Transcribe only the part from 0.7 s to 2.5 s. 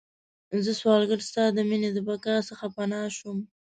سوالګره ستا د میینې، د بقا